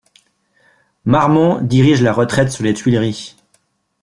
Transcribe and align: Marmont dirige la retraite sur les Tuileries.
Marmont 1.05 1.61
dirige 1.61 2.01
la 2.01 2.11
retraite 2.11 2.49
sur 2.51 2.63
les 2.63 2.73
Tuileries. 2.73 3.35